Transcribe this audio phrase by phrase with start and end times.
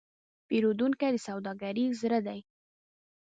[0.47, 2.39] پیرودونکی د سوداګرۍ زړه دی.